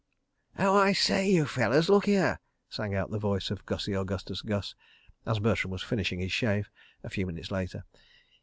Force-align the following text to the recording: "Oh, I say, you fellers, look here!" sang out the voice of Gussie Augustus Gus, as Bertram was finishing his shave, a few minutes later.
"Oh, 0.57 0.75
I 0.75 0.93
say, 0.93 1.29
you 1.29 1.45
fellers, 1.45 1.87
look 1.87 2.07
here!" 2.07 2.39
sang 2.67 2.95
out 2.95 3.11
the 3.11 3.19
voice 3.19 3.51
of 3.51 3.67
Gussie 3.67 3.95
Augustus 3.95 4.41
Gus, 4.41 4.73
as 5.27 5.37
Bertram 5.37 5.69
was 5.69 5.83
finishing 5.83 6.17
his 6.19 6.31
shave, 6.31 6.71
a 7.03 7.09
few 7.11 7.27
minutes 7.27 7.51
later. 7.51 7.85